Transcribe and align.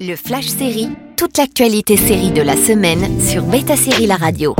Le 0.00 0.14
Flash 0.14 0.48
Série, 0.48 0.90
toute 1.16 1.38
l'actualité 1.38 1.96
série 1.96 2.30
de 2.30 2.42
la 2.42 2.54
semaine 2.54 3.08
sur 3.20 3.44
Beta 3.44 3.76
Série 3.76 4.06
La 4.06 4.16
Radio. 4.16 4.54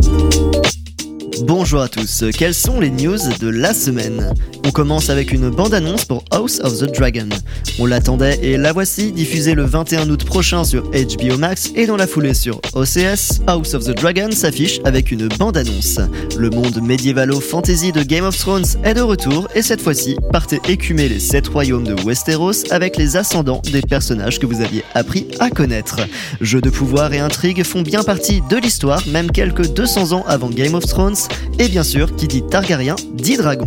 Bonjour 1.43 1.83
à 1.83 1.89
tous, 1.89 2.25
quelles 2.37 2.55
sont 2.55 2.81
les 2.81 2.89
news 2.89 3.19
de 3.41 3.49
la 3.49 3.75
semaine? 3.75 4.33
On 4.67 4.73
commence 4.73 5.11
avec 5.11 5.33
une 5.33 5.49
bande-annonce 5.49 6.07
pour 6.07 6.25
House 6.33 6.61
of 6.65 6.77
the 6.81 6.93
Dragon. 6.93 7.29
On 7.79 7.87
l'attendait 7.87 8.41
et 8.43 8.57
la 8.57 8.73
voici, 8.73 9.13
diffusée 9.13 9.55
le 9.55 9.63
21 9.63 10.11
août 10.11 10.25
prochain 10.25 10.65
sur 10.65 10.83
HBO 10.91 11.39
Max 11.39 11.71
et 11.77 11.87
dans 11.87 11.97
la 11.97 12.09
foulée 12.09 12.35
sur 12.35 12.61
OCS. 12.75 13.43
House 13.47 13.75
of 13.75 13.85
the 13.85 13.97
Dragon 13.97 14.29
s'affiche 14.33 14.81
avec 14.85 15.13
une 15.13 15.29
bande-annonce. 15.29 16.01
Le 16.37 16.51
monde 16.51 16.81
médiévalo-fantasy 16.83 17.93
de 17.93 18.03
Game 18.03 18.25
of 18.25 18.37
Thrones 18.37 18.65
est 18.83 18.95
de 18.95 19.03
retour 19.03 19.47
et 19.55 19.63
cette 19.63 19.81
fois-ci, 19.81 20.17
partez 20.33 20.61
écumer 20.69 21.09
les 21.09 21.21
sept 21.21 21.47
royaumes 21.47 21.85
de 21.85 21.95
Westeros 22.03 22.65
avec 22.73 22.97
les 22.97 23.17
ascendants 23.17 23.63
des 23.71 23.83
personnages 23.83 24.41
que 24.41 24.47
vous 24.47 24.63
aviez 24.63 24.83
appris 24.95 25.29
à 25.39 25.49
connaître. 25.49 26.01
Jeux 26.41 26.61
de 26.61 26.71
pouvoir 26.71 27.13
et 27.13 27.21
intrigues 27.21 27.63
font 27.63 27.83
bien 27.83 28.03
partie 28.03 28.43
de 28.51 28.57
l'histoire, 28.57 29.07
même 29.07 29.31
quelques 29.31 29.73
200 29.73 30.11
ans 30.11 30.25
avant 30.27 30.51
Game 30.51 30.75
of 30.75 30.87
Thrones 30.87 31.15
et 31.61 31.69
bien 31.69 31.85
sûr, 31.85 32.17
qui 32.17 32.27
dit 32.27 32.43
Targaryen 32.43 32.97
dit 33.15 33.37
dragon. 33.37 33.67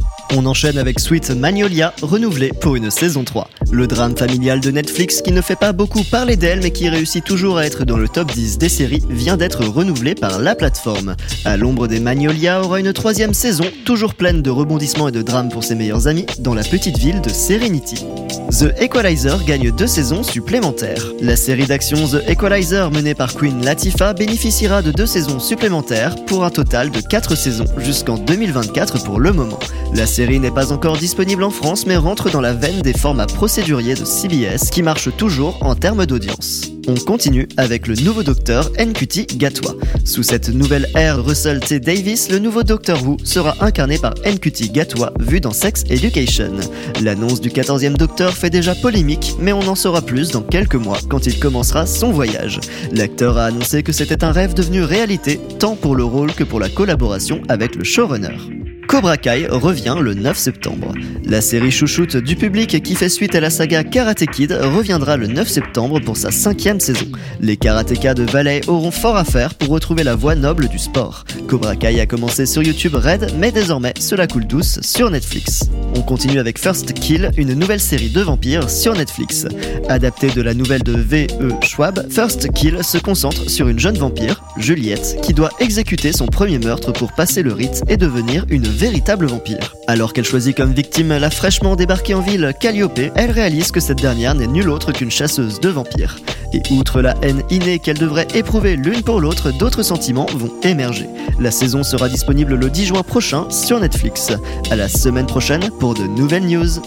Sweet 0.98 1.30
Magnolia, 1.32 1.94
renouvelé 2.02 2.52
pour 2.60 2.76
une 2.76 2.90
saison 2.90 3.24
3. 3.24 3.48
Le 3.72 3.86
drame 3.86 4.18
familial 4.18 4.62
de 4.62 4.72
Netflix 4.72 5.22
qui 5.22 5.32
ne 5.32 5.42
fait 5.42 5.56
pas 5.56 5.74
beaucoup 5.74 6.04
parler 6.04 6.36
d'elle 6.36 6.62
mais 6.62 6.72
qui 6.72 6.90
réussit 6.90 7.24
toujours 7.24 7.58
à 7.58 7.66
être 7.66 7.86
dans 7.86 7.98
le 7.98 8.10
top 8.10 8.32
10 8.32 8.58
des 8.58 8.70
séries 8.70 9.04
vient 9.10 9.38
d'être 9.38 9.64
renouvelé 9.64 10.16
par 10.16 10.40
la 10.40 10.56
plateforme. 10.56 11.16
À 11.46 11.56
l'ombre 11.56 11.88
des 11.88 12.00
Magnolia 12.00 12.62
aura 12.64 12.80
une 12.80 12.94
troisième 12.94 13.34
saison, 13.34 13.66
toujours 13.86 14.16
pleine 14.16 14.42
de 14.42 14.50
rebondissements 14.50 15.10
et 15.10 15.12
de 15.12 15.22
drames 15.22 15.50
pour 15.50 15.64
ses 15.64 15.76
meilleurs 15.76 16.08
amis, 16.08 16.26
dans 16.40 16.56
la 16.56 16.64
petite 16.64 16.98
ville 16.98 17.22
de 17.22 17.30
Serenity. 17.30 18.06
The 18.52 18.74
Equalizer 18.82 19.44
gagne 19.46 19.70
deux 19.70 19.86
saisons 19.86 20.24
supplémentaires. 20.24 21.06
La 21.22 21.36
série 21.36 21.68
d'action 21.68 22.08
The 22.08 22.28
Equalizer 22.28 22.90
menée 22.90 23.14
par 23.14 23.36
Queen 23.36 23.64
Latifah 23.64 24.14
bénéficiera 24.14 24.82
de 24.82 24.92
deux 24.92 25.06
saisons 25.06 25.40
supplémentaires 25.40 26.16
pour 26.26 26.44
un 26.44 26.50
total 26.50 26.90
de 26.90 27.00
quatre 27.00 27.36
saisons 27.36 27.66
jusqu'en 27.78 28.18
2024 28.18 29.04
pour 29.04 29.20
le 29.20 29.34
moment. 29.34 29.60
La 29.94 30.08
série 30.08 30.40
n'est 30.40 30.50
pas 30.50 30.72
encore 30.72 30.98
disponible 30.98 31.44
en 31.44 31.52
France 31.52 31.86
mais 31.86 31.96
rentre 31.96 32.32
dans 32.32 32.42
la 32.42 32.54
veine 32.54 32.82
des 32.82 32.94
formats 32.94 33.28
de 33.62 34.06
CBS 34.06 34.70
qui 34.72 34.82
marchent 34.82 35.16
toujours 35.18 35.58
en 35.62 35.76
termes 35.76 36.06
d'audience. 36.06 36.72
On 36.88 36.96
continue 36.96 37.48
avec 37.58 37.88
le 37.88 37.96
nouveau 37.96 38.24
docteur 38.24 38.72
NQT 38.80 39.38
Gatwa. 39.38 39.76
Sous 40.06 40.24
cette 40.24 40.48
nouvelle 40.50 40.88
ère 40.96 41.24
Russell 41.24 41.60
T. 41.60 41.80
Davis, 41.82 42.32
le 42.32 42.40
nouveau 42.40 42.64
Docteur 42.64 43.04
Who 43.04 43.18
sera 43.26 43.56
incarné 43.60 43.98
par 43.98 44.14
NQT 44.26 44.72
Gatwa, 44.72 45.12
vu 45.20 45.42
dans 45.42 45.52
Sex 45.52 45.84
Education. 45.90 46.54
L'annonce 47.02 47.42
du 47.42 47.50
14e 47.50 47.98
Docteur 47.98 48.34
fait 48.34 48.50
déjà 48.50 48.76
polémique, 48.76 49.36
mais 49.40 49.52
on 49.52 49.68
en 49.68 49.76
saura 49.76 50.02
plus 50.02 50.32
dans 50.32 50.42
quelques 50.42 50.76
mois 50.76 51.00
quand 51.10 51.26
il 51.26 51.38
commencera 51.38 51.86
son 51.86 52.12
voyage. 52.12 52.62
L'acteur 52.94 53.38
a 53.38 53.46
annoncé 53.46 53.84
que 53.84 53.92
c'était 53.92 54.24
un 54.24 54.32
rêve 54.32 54.54
devenu 54.54 54.84
réalité, 54.84 55.40
tant 55.60 55.76
pour 55.76 55.96
le 55.96 56.06
rôle 56.06 56.34
que 56.34 56.46
pour 56.46 56.62
la 56.62 56.70
collaboration 56.70 57.42
avec 57.50 57.76
le 57.76 57.84
showrunner. 57.84 58.59
Cobra 58.90 59.18
Kai 59.18 59.46
revient 59.52 59.98
le 60.02 60.16
9 60.16 60.36
septembre. 60.36 60.94
La 61.24 61.42
série 61.42 61.70
chouchoute 61.70 62.18
du 62.18 62.36
public 62.36 62.82
qui 62.82 62.96
fait 62.96 63.08
suite 63.08 63.36
à 63.36 63.40
la 63.40 63.52
saga 63.52 63.84
Karate 63.84 64.26
Kid 64.26 64.52
reviendra 64.52 65.16
le 65.16 65.28
9 65.28 65.48
septembre 65.48 66.00
pour 66.00 66.18
sa 66.18 66.32
cinquième 66.32 66.80
saison. 66.80 67.06
Les 67.40 67.56
karatékas 67.56 68.16
de 68.16 68.24
Valais 68.24 68.62
auront 68.68 68.90
fort 68.90 69.16
à 69.16 69.26
faire 69.26 69.54
pour 69.54 69.70
retrouver 69.70 70.04
la 70.04 70.16
voie 70.16 70.34
noble 70.34 70.68
du 70.70 70.80
sport. 70.80 71.24
Cobra 71.48 71.76
Kai 71.76 72.00
a 72.00 72.08
commencé 72.08 72.48
sur 72.48 72.64
YouTube 72.64 72.96
Red, 72.96 73.36
mais 73.38 73.52
désormais 73.52 73.94
cela 74.00 74.26
coule 74.26 74.48
douce 74.48 74.80
sur 74.82 75.12
Netflix. 75.12 75.70
On 75.96 76.02
continue 76.02 76.40
avec 76.40 76.58
First 76.58 76.94
Kill, 76.94 77.30
une 77.38 77.54
nouvelle 77.54 77.80
série 77.80 78.10
de 78.10 78.22
vampires 78.22 78.72
sur 78.72 78.96
Netflix. 78.96 79.46
Adaptée 79.88 80.32
de 80.32 80.42
la 80.42 80.56
nouvelle 80.56 80.82
de 80.82 80.94
V.E. 80.94 81.52
Schwab, 81.64 82.12
First 82.12 82.52
Kill 82.54 82.84
se 82.84 82.98
concentre 82.98 83.52
sur 83.52 83.68
une 83.68 83.78
jeune 83.80 84.00
vampire, 84.00 84.42
Juliette, 84.58 85.20
qui 85.22 85.36
doit 85.36 85.52
exécuter 85.60 86.12
son 86.12 86.26
premier 86.26 86.58
meurtre 86.58 86.92
pour 86.92 87.14
passer 87.14 87.44
le 87.44 87.54
rite 87.54 87.84
et 87.88 87.96
devenir 87.96 88.46
une 88.50 88.79
véritable 88.80 89.26
vampire. 89.26 89.76
Alors 89.88 90.14
qu'elle 90.14 90.24
choisit 90.24 90.56
comme 90.56 90.72
victime 90.72 91.10
la 91.10 91.30
fraîchement 91.30 91.76
débarquée 91.76 92.14
en 92.14 92.22
ville 92.22 92.54
Calliope, 92.58 93.02
elle 93.14 93.32
réalise 93.32 93.74
que 93.74 93.82
cette 93.82 94.02
dernière 94.02 94.36
n'est 94.36 94.48
nulle 94.48 94.70
autre 94.70 94.94
qu'une 94.94 95.12
chasseuse 95.12 95.60
de 95.60 95.68
vampires. 95.68 96.18
Et 96.54 96.62
outre 96.72 97.02
la 97.02 97.14
haine 97.22 97.44
innée 97.50 97.80
qu'elles 97.80 97.98
devraient 97.98 98.30
éprouver 98.34 98.78
l'une 98.78 99.04
pour 99.04 99.20
l'autre, 99.20 99.52
d'autres 99.52 99.84
sentiments 99.84 100.28
vont 100.34 100.54
émerger. 100.64 101.08
La 101.42 101.52
saison 101.52 101.84
sera 101.84 102.08
disponible 102.08 102.56
le 102.56 102.70
10 102.70 102.86
juin 102.86 103.04
prochain 103.04 103.50
sur 103.50 103.82
Netflix. 103.82 104.32
À 104.72 104.78
la 104.78 104.88
semaine 104.88 105.28
prochaine 105.28 105.70
pour 105.80 105.94
de 105.94 106.04
nouvelles 106.04 106.48
news. 106.48 106.82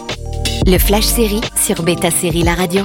Le 0.65 0.79
Flash 0.79 1.05
Série 1.05 1.41
sur 1.55 1.83
Beta 1.83 2.09
Série 2.09 2.41
La 2.41 2.55
Radio. 2.55 2.83